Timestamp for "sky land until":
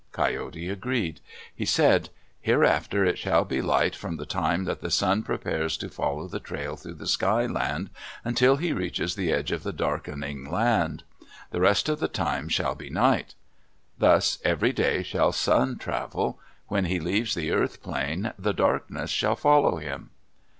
7.05-8.55